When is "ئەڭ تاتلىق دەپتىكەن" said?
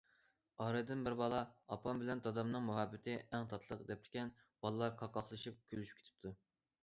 3.19-4.33